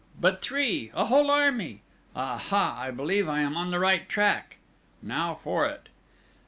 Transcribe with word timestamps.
But 0.19 0.41
three! 0.41 0.89
A 0.95 1.05
whole 1.05 1.29
army! 1.29 1.83
Ah, 2.15 2.35
ha, 2.39 2.75
I 2.81 2.89
believe 2.89 3.29
I 3.29 3.41
am 3.41 3.55
on 3.55 3.69
the 3.69 3.77
right 3.77 4.09
track! 4.09 4.57
Now 5.03 5.35
for 5.43 5.67
it!" 5.67 5.89